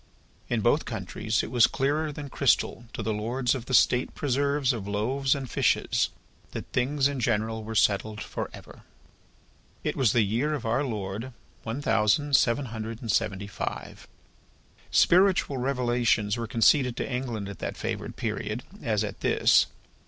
[0.49, 4.73] In both countries it was clearer than crystal to the lords of the State preserves
[4.73, 6.09] of loaves and fishes,
[6.53, 8.81] that things in general were settled for ever.
[9.83, 14.07] It was the year of Our Lord one thousand seven hundred and seventy five.
[14.89, 19.67] Spiritual revelations were conceded to England at that favoured period, as at this.